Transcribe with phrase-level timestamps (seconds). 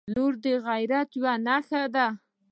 [0.13, 2.05] •لور د عزت یوه نښه ده.